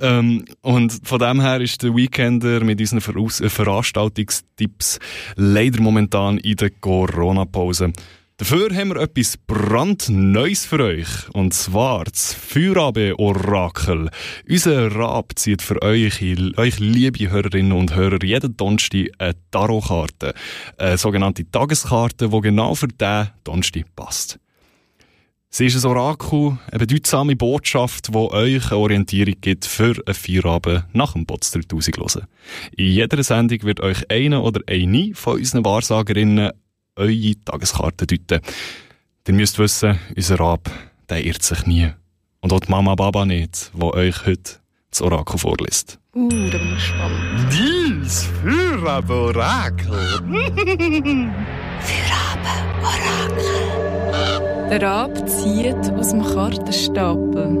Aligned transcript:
Ähm, 0.00 0.44
und 0.62 1.00
von 1.04 1.18
dem 1.18 1.40
her 1.40 1.60
ist 1.60 1.82
der 1.82 1.94
Weekender 1.94 2.64
mit 2.64 2.80
unseren 2.80 3.00
Ver 3.00 3.14
äh, 3.16 3.48
Veranstaltungstipps 3.48 4.98
leider 5.36 5.80
momentan 5.80 6.38
in 6.38 6.56
der 6.56 6.70
Corona-Pause. 6.70 7.92
Dafür 8.40 8.74
haben 8.74 8.88
wir 8.88 9.02
etwas 9.02 9.36
brandneues 9.36 10.64
für 10.64 10.82
euch. 10.82 11.28
Und 11.34 11.52
zwar 11.52 12.04
das 12.04 12.32
Feierabend-Orakel. 12.32 14.08
Unser 14.48 14.96
Rab 14.96 15.32
zieht 15.36 15.60
für 15.60 15.82
euch, 15.82 16.22
euch 16.56 16.78
liebe 16.78 17.30
Hörerinnen 17.30 17.72
und 17.72 17.94
Hörer, 17.94 18.24
jeden 18.24 18.56
Donnerstag 18.56 19.08
eine 19.18 19.34
Tarotkarte. 19.50 20.32
Eine 20.78 20.96
sogenannte 20.96 21.50
Tageskarte, 21.50 22.30
die 22.30 22.40
genau 22.40 22.74
für 22.74 22.88
diesen 22.88 23.28
Donnerstag 23.44 23.84
passt. 23.94 24.38
Sie 25.52 25.66
ist 25.66 25.84
ein 25.84 25.90
Orakel, 25.90 26.58
eine 26.70 26.78
bedeutsame 26.78 27.34
Botschaft, 27.34 28.14
die 28.14 28.16
euch 28.16 28.70
eine 28.70 28.78
Orientierung 28.78 29.34
gibt 29.40 29.66
für 29.66 30.00
einen 30.06 30.14
Feierabend 30.14 30.84
nach 30.92 31.14
dem 31.14 31.26
Bots 31.26 31.50
3000 31.50 31.96
hören. 31.96 32.28
In 32.76 32.86
jeder 32.86 33.20
Sendung 33.24 33.60
wird 33.64 33.80
euch 33.80 34.08
eine 34.08 34.42
oder 34.42 34.60
eine 34.68 35.10
von 35.14 35.38
unseren 35.38 35.64
Wahrsagerinnen 35.64 36.52
eure 36.94 37.34
Tageskarte 37.44 38.06
deuten. 38.06 38.42
Ihr 39.26 39.34
müsst 39.34 39.58
wissen, 39.58 39.98
unser 40.14 40.38
Rab, 40.38 40.70
der 41.08 41.24
irrt 41.24 41.42
sich 41.42 41.66
nie. 41.66 41.88
Und 42.40 42.52
auch 42.52 42.60
die 42.60 42.70
Mama 42.70 42.94
Baba 42.94 43.24
nicht, 43.24 43.72
die 43.74 43.82
euch 43.82 44.26
heute 44.26 44.60
das 44.90 45.02
Orakel 45.02 45.36
vorliest. 45.36 45.98
Uh, 46.14 46.28
da 46.28 46.58
bin 46.58 46.68
ich 46.68 46.74
gespannt. 46.74 47.52
Dies 47.52 48.28
Feierabend-Orakel. 48.44 49.90
Feierabend-Orakel. 51.80 53.89
Der 54.70 54.82
Rab 54.82 55.28
zieht 55.28 55.74
aus 55.98 56.10
dem 56.10 56.22
Kartenstapel. 56.22 57.58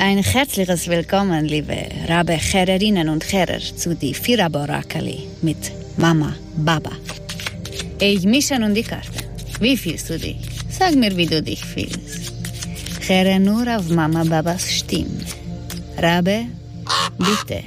Ein 0.00 0.18
herzliches 0.18 0.88
Willkommen, 0.88 1.44
liebe 1.44 1.76
Rabbe 2.08 2.32
Herrerinnen 2.32 3.08
und 3.08 3.32
Herren, 3.32 3.60
zu 3.60 3.94
die 3.94 4.14
Firaborakali 4.14 5.28
mit 5.42 5.70
Mama 5.96 6.34
Baba. 6.56 6.90
Ich 8.00 8.24
mische 8.24 8.58
nun 8.58 8.74
die 8.74 8.82
Karte. 8.82 9.22
Wie 9.60 9.76
fühlst 9.76 10.10
du 10.10 10.18
dich? 10.18 10.38
Sag 10.68 10.96
mir, 10.96 11.16
wie 11.16 11.26
du 11.26 11.40
dich 11.40 11.64
fühlst. 11.64 12.32
Höre 13.06 13.38
nur 13.38 13.64
auf 13.76 13.88
Mama 13.90 14.24
Babas 14.24 14.72
Stimme. 14.72 15.20
Rabbe, 15.98 16.46
bitte, 17.16 17.62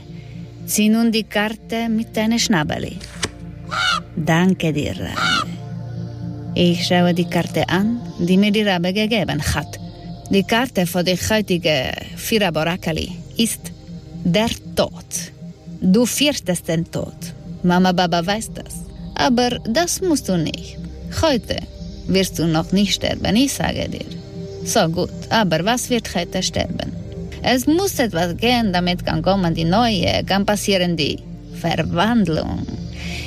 zieh 0.66 0.90
nun 0.90 1.10
die 1.10 1.24
Karte 1.24 1.88
mit 1.88 2.18
deinem 2.18 2.38
Schnabeli. 2.38 2.98
Danke 4.26 4.74
dir, 4.74 4.96
Rabe. 5.00 5.50
Ich 6.56 6.86
schaue 6.86 7.14
die 7.14 7.26
Karte 7.26 7.68
an, 7.70 8.02
die 8.20 8.38
mir 8.38 8.52
die 8.52 8.64
Rabe 8.64 8.92
gegeben 8.92 9.42
hat. 9.56 9.80
Die 10.30 10.44
Karte 10.44 10.86
für 10.86 11.04
die 11.04 11.18
heutige 11.30 11.92
Firaborakali 12.18 13.12
ist 13.38 13.72
der 14.24 14.50
Tod. 14.76 15.06
Du 15.82 16.06
fürchtest 16.06 16.68
den 16.68 16.90
Tod. 16.92 17.16
Mama 17.64 17.94
Baba 17.94 18.26
weiß 18.26 18.52
das. 18.54 18.84
Aber 19.16 19.52
das 19.68 20.02
musst 20.02 20.28
du 20.28 20.38
nicht. 20.38 20.78
Heute 21.22 21.58
wirst 22.08 22.38
du 22.40 22.46
noch 22.46 22.72
nicht 22.74 22.96
sterben, 22.96 23.36
ich 23.36 23.54
sage 23.54 23.88
dir. 23.88 24.06
So 24.66 24.88
gut, 24.90 25.12
aber 25.30 25.64
was 25.64 25.90
wird 25.90 26.14
heute 26.14 26.44
sterben? 26.44 26.92
Es 27.42 27.66
muss 27.68 27.98
etwas 28.00 28.36
gehen, 28.36 28.74
damit 28.74 29.06
kann 29.06 29.22
kommen 29.22 29.54
die 29.56 29.64
neue, 29.64 30.24
kann 30.26 30.46
passieren 30.46 30.98
die 30.98 31.20
Verwandlung. 31.62 32.68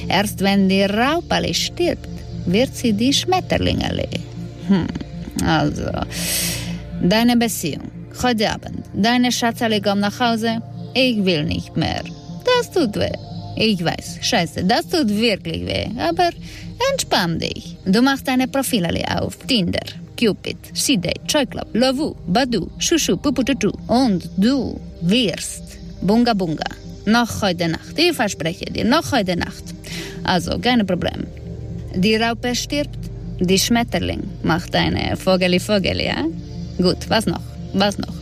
Erst 0.08 0.40
wenn 0.40 0.68
die 0.68 0.84
Raupali 0.84 1.54
stirbt, 1.54 2.08
wird 2.46 2.74
sie 2.74 2.92
die 2.92 3.12
Schmetterlinge 3.12 4.08
Hm, 4.68 4.86
also, 5.44 5.90
deine 7.02 7.36
Beziehung, 7.36 7.90
heute 8.22 8.50
Abend, 8.50 8.84
deine 8.94 9.32
Schatzali 9.32 9.80
kommt 9.80 10.02
nach 10.02 10.18
Hause, 10.20 10.62
ich 10.94 11.24
will 11.24 11.44
nicht 11.44 11.76
mehr. 11.76 12.02
Das 12.44 12.70
tut 12.70 12.94
weh. 12.96 13.10
Ich 13.56 13.84
weiß, 13.84 14.18
scheiße, 14.22 14.64
das 14.64 14.88
tut 14.88 15.08
wirklich 15.08 15.66
weh, 15.66 15.88
aber 15.98 16.30
entspann 16.90 17.38
dich. 17.38 17.76
Du 17.84 18.00
machst 18.02 18.26
deine 18.26 18.48
Profile 18.48 19.04
auf 19.20 19.36
Tinder, 19.46 19.84
Cupid, 20.18 20.56
C-Date, 20.74 21.26
Choi 21.26 21.44
Club, 21.46 21.68
Lovu, 21.72 22.14
Badu, 22.26 22.70
Shushu, 22.78 23.16
Pupututu 23.16 23.72
und 23.88 24.28
du 24.36 24.80
wirst 25.02 25.78
Bunga 26.00 26.34
Bunga. 26.34 26.81
Noch 27.04 27.42
heute 27.42 27.68
Nacht, 27.68 27.98
ich 27.98 28.12
verspreche 28.12 28.66
dir, 28.66 28.84
noch 28.84 29.10
heute 29.10 29.36
Nacht. 29.36 29.64
Also, 30.22 30.58
kein 30.58 30.86
Problem. 30.86 31.26
Die 31.94 32.14
Raupe 32.16 32.54
stirbt, 32.54 32.98
die 33.40 33.58
Schmetterling 33.58 34.22
macht 34.42 34.74
eine 34.74 35.16
Vogeli 35.16 35.58
Vogeli, 35.58 36.06
ja? 36.06 36.24
Gut, 36.78 37.08
was 37.08 37.26
noch? 37.26 37.42
Was 37.74 37.98
noch? 37.98 38.14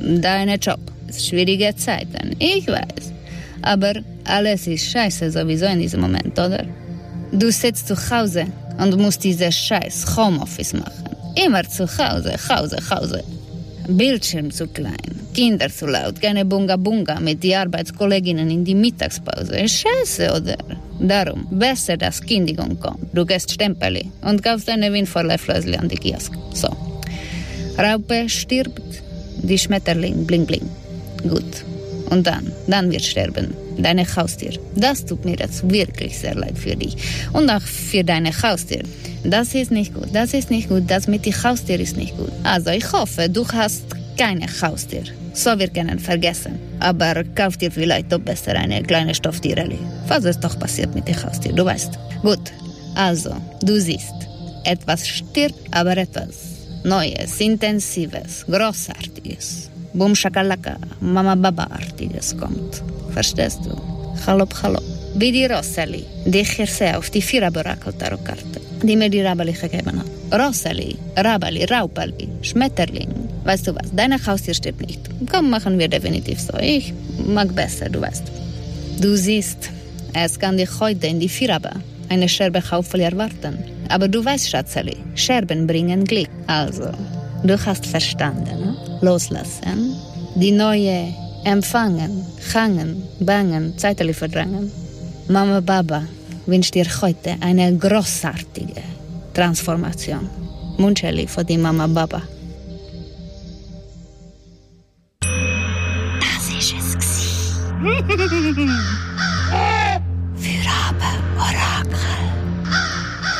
Deine 0.00 0.56
Job. 0.56 0.80
Schwierige 1.12 1.74
Zeiten, 1.76 2.34
ich 2.38 2.66
weiß. 2.66 3.12
Aber 3.62 3.94
alles 4.24 4.66
ist 4.66 4.90
scheiße 4.90 5.30
sowieso 5.30 5.66
in 5.66 5.80
diesem 5.80 6.00
Moment, 6.00 6.38
oder? 6.38 6.64
Du 7.32 7.50
sitzt 7.50 7.88
zu 7.88 7.96
Hause 8.10 8.46
und 8.78 8.96
musst 8.96 9.22
diese 9.24 9.52
scheiß 9.52 10.16
Homeoffice 10.16 10.72
machen. 10.72 11.04
Immer 11.44 11.68
zu 11.68 11.86
Hause, 11.86 12.34
Hause, 12.48 12.78
Hause. 12.90 13.22
Bildschirm 13.88 14.50
zu 14.50 14.66
klein, 14.66 15.15
Kinder 15.36 15.68
zu 15.68 15.84
laut, 15.84 16.18
keine 16.22 16.46
Bunga 16.46 16.76
Bunga 16.76 17.20
mit 17.20 17.42
den 17.42 17.56
Arbeitskolleginnen 17.56 18.48
in 18.48 18.64
die 18.64 18.74
Mittagspause. 18.74 19.68
Scheiße, 19.68 20.32
oder? 20.34 20.56
Darum, 20.98 21.46
besser, 21.50 21.98
dass 21.98 22.22
Kindigung 22.22 22.80
kommt. 22.80 23.10
Du 23.12 23.26
gehst 23.26 23.52
Stempeli 23.52 24.10
und 24.22 24.42
kaufst 24.42 24.70
eine 24.70 24.90
windvolle 24.90 25.36
Flösli 25.36 25.76
an 25.76 25.90
die 25.90 25.96
Kiosk. 25.96 26.32
So. 26.54 26.68
Raupe 27.76 28.30
stirbt, 28.30 29.02
die 29.42 29.58
Schmetterling 29.58 30.26
bling 30.26 30.46
bling. 30.46 30.66
Gut. 31.28 31.64
Und 32.08 32.26
dann, 32.26 32.50
dann 32.66 32.90
wird 32.90 33.04
sterben. 33.04 33.52
Deine 33.76 34.06
Haustier. 34.16 34.58
Das 34.74 35.04
tut 35.04 35.26
mir 35.26 35.36
jetzt 35.36 35.70
wirklich 35.70 36.18
sehr 36.18 36.34
leid 36.34 36.56
für 36.56 36.76
dich. 36.76 36.96
Und 37.34 37.50
auch 37.50 37.60
für 37.60 38.02
deine 38.02 38.30
Haustier. 38.42 38.84
Das 39.22 39.54
ist 39.54 39.70
nicht 39.70 39.92
gut. 39.92 40.08
Das 40.14 40.32
ist 40.32 40.50
nicht 40.50 40.70
gut. 40.70 40.84
Das 40.86 41.08
mit 41.08 41.26
dem 41.26 41.34
Haustier 41.42 41.78
ist 41.78 41.98
nicht 41.98 42.16
gut. 42.16 42.32
Also 42.42 42.70
ich 42.70 42.90
hoffe, 42.90 43.28
du 43.28 43.46
hast 43.46 43.84
keine 44.16 44.46
Haustier. 44.62 45.04
So 45.36 45.58
wir 45.58 45.68
können 45.68 45.98
vergessen. 45.98 46.58
Aber 46.80 47.22
kauf 47.34 47.58
dir 47.58 47.70
vielleicht 47.70 48.10
doch 48.10 48.20
besser 48.20 48.54
eine 48.54 48.82
kleine 48.82 49.14
Stofftiereli. 49.14 49.78
Was 50.08 50.24
ist 50.24 50.40
doch 50.40 50.58
passiert 50.58 50.94
mit 50.94 51.06
dem 51.06 51.22
Haustier, 51.22 51.52
du 51.52 51.64
weißt. 51.64 51.98
Gut, 52.22 52.52
also, 52.94 53.36
du 53.60 53.78
siehst, 53.78 54.14
etwas 54.64 55.06
stirbt, 55.06 55.60
aber 55.72 55.96
etwas 55.98 56.56
Neues, 56.84 57.38
Intensives, 57.40 58.46
Großartiges. 58.46 59.70
Boom 59.92 60.14
Shakalaka, 60.14 60.76
Mama 61.00 61.34
Baba-artiges 61.34 62.34
kommt. 62.38 62.82
Verstehst 63.12 63.60
du? 63.64 63.76
Halop, 64.26 64.54
halop. 64.62 64.84
Wie 65.14 65.32
die 65.32 65.44
Rosalie, 65.44 66.06
die 66.24 66.40
ich 66.40 66.52
hier 66.52 66.66
sehe 66.66 66.96
auf 66.96 67.10
die 67.10 67.20
Vierer-Barakel-Tarotkarte, 67.20 68.60
die 68.82 68.96
mir 68.96 69.10
die 69.10 69.20
Rabali 69.20 69.52
gegeben 69.52 70.00
hat. 70.00 70.40
Rosalie, 70.40 70.96
Rabali, 71.16 71.64
Raupali, 71.64 72.28
Schmetterling. 72.40 73.25
Weißt 73.46 73.64
du 73.68 73.74
was, 73.76 73.94
deine 73.94 74.18
Haustier 74.26 74.54
stirbt 74.54 74.80
nicht. 74.80 75.00
Komm, 75.30 75.50
machen 75.50 75.78
wir 75.78 75.86
definitiv 75.86 76.40
so. 76.40 76.58
Ich 76.58 76.92
mag 77.24 77.54
besser, 77.54 77.88
du 77.88 78.00
weißt. 78.00 78.24
Du 79.00 79.16
siehst, 79.16 79.70
es 80.14 80.36
kann 80.36 80.56
dich 80.56 80.80
heute 80.80 81.06
in 81.06 81.20
die 81.20 81.28
Firaba 81.28 81.70
eine 82.08 82.28
Scherbe 82.28 82.60
Haufel 82.72 83.00
erwarten. 83.00 83.56
Aber 83.88 84.08
du 84.08 84.24
weißt, 84.24 84.50
Schatzali, 84.50 84.96
Scherben 85.14 85.64
bringen 85.64 86.04
Glück. 86.04 86.28
Also, 86.48 86.90
du 87.44 87.54
hast 87.64 87.86
verstanden. 87.86 88.58
Ne? 88.62 88.76
Loslassen, 89.00 89.94
die 90.34 90.50
neue 90.50 91.14
empfangen, 91.44 92.26
hangen, 92.52 93.04
bangen, 93.20 93.78
Zeitli 93.78 94.12
verdrängen. 94.12 94.72
Mama 95.28 95.60
Baba 95.60 96.02
wünscht 96.46 96.74
dir 96.74 96.86
heute 97.00 97.36
eine 97.40 97.76
großartige 97.76 98.82
Transformation. 99.34 100.28
Muncheli 100.78 101.28
für 101.28 101.44
die 101.44 101.58
Mama 101.58 101.86
Baba. 101.86 102.22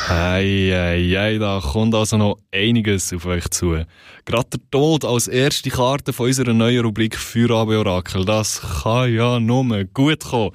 Ei, 0.09 0.71
ei, 0.73 1.17
ei, 1.19 1.37
da 1.37 1.59
kommt 1.59 1.93
also 1.93 2.17
noch 2.17 2.37
einiges 2.53 3.11
auf 3.11 3.25
euch 3.25 3.49
zu. 3.49 3.83
Gerade 4.23 4.49
der 4.49 4.59
Tod 4.71 5.03
als 5.03 5.27
erste 5.27 5.69
Karte 5.69 6.13
von 6.13 6.27
unserer 6.27 6.53
neuen 6.53 6.85
Rubrik 6.85 7.17
Feierabend 7.17 7.75
Orakel, 7.75 8.23
das 8.23 8.61
kann 8.83 9.13
ja 9.13 9.39
nur 9.39 9.83
gut 9.93 10.23
kommen. 10.23 10.51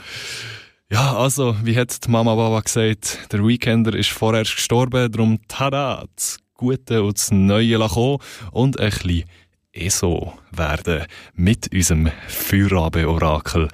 Ja, 0.91 1.17
also, 1.17 1.55
wie 1.63 1.77
hat 1.77 2.07
die 2.07 2.11
Mama 2.11 2.35
Baba 2.35 2.61
gesagt, 2.61 3.31
der 3.31 3.47
Weekender 3.47 3.95
ist 3.95 4.11
vorerst 4.11 4.57
gestorben, 4.57 5.13
darum 5.13 5.39
tada, 5.49 6.07
das 6.17 6.39
Gute 6.55 7.03
und 7.03 7.19
das 7.19 7.31
Neue 7.31 7.79
kommen 7.89 8.19
und 8.53 8.81
ein 8.81 8.91
bisschen 8.91 9.25
ESO 9.73 10.39
werden 10.51 11.07
mit 11.35 11.73
unserem 11.73 12.11
Feierabend 12.29 13.07
Orakel. 13.07 13.69